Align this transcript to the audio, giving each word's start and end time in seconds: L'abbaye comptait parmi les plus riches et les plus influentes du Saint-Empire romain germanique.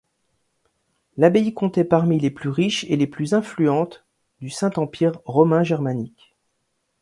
L'abbaye 1.15 1.53
comptait 1.53 1.83
parmi 1.83 2.19
les 2.19 2.31
plus 2.31 2.49
riches 2.49 2.85
et 2.85 2.95
les 2.97 3.05
plus 3.05 3.35
influentes 3.35 4.03
du 4.39 4.49
Saint-Empire 4.49 5.11
romain 5.25 5.61
germanique. 5.61 6.35